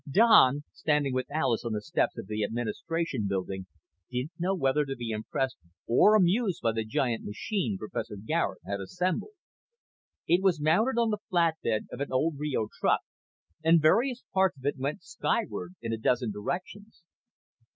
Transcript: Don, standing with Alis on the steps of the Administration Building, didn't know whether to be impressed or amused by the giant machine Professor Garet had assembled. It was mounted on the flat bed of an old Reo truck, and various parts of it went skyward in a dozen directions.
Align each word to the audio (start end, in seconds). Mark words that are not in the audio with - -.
Don, 0.09 0.63
standing 0.73 1.13
with 1.13 1.29
Alis 1.29 1.63
on 1.63 1.73
the 1.73 1.79
steps 1.81 2.17
of 2.17 2.25
the 2.25 2.43
Administration 2.43 3.27
Building, 3.27 3.67
didn't 4.09 4.31
know 4.39 4.55
whether 4.55 4.83
to 4.83 4.95
be 4.95 5.11
impressed 5.11 5.57
or 5.85 6.15
amused 6.15 6.63
by 6.63 6.71
the 6.71 6.83
giant 6.83 7.23
machine 7.23 7.77
Professor 7.77 8.15
Garet 8.15 8.61
had 8.65 8.81
assembled. 8.81 9.33
It 10.27 10.41
was 10.41 10.59
mounted 10.59 10.99
on 10.99 11.11
the 11.11 11.19
flat 11.29 11.57
bed 11.61 11.85
of 11.91 12.01
an 12.01 12.11
old 12.11 12.39
Reo 12.39 12.67
truck, 12.79 13.01
and 13.63 13.79
various 13.79 14.23
parts 14.33 14.57
of 14.57 14.65
it 14.65 14.79
went 14.79 15.03
skyward 15.03 15.75
in 15.83 15.93
a 15.93 15.99
dozen 15.99 16.31
directions. 16.31 17.03